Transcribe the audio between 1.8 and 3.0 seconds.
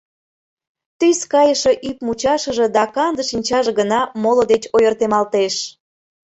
ӱп мучашыже да